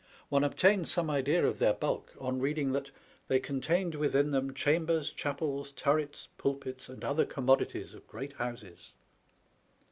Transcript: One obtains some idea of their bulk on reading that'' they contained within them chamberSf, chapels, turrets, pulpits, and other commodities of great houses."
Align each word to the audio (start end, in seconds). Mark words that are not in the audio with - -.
One 0.29 0.43
obtains 0.43 0.89
some 0.89 1.11
idea 1.11 1.45
of 1.45 1.59
their 1.59 1.75
bulk 1.75 2.15
on 2.19 2.39
reading 2.39 2.71
that'' 2.71 2.89
they 3.27 3.39
contained 3.39 3.93
within 3.93 4.31
them 4.31 4.51
chamberSf, 4.51 5.13
chapels, 5.13 5.73
turrets, 5.73 6.27
pulpits, 6.39 6.89
and 6.89 7.03
other 7.03 7.23
commodities 7.23 7.93
of 7.93 8.07
great 8.07 8.33
houses." 8.33 8.93